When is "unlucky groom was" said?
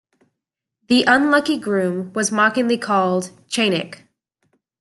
1.03-2.31